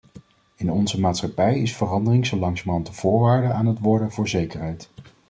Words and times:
In 0.55 0.71
onze 0.71 0.99
maatschappij 0.99 1.59
is 1.59 1.75
verandering 1.75 2.25
zo 2.25 2.37
langzamerhand 2.37 2.85
de 2.85 2.93
voorwaarde 2.93 3.53
aan 3.53 3.65
het 3.65 3.79
worden 3.79 4.11
voor 4.11 4.27
zekerheid. 4.27 4.89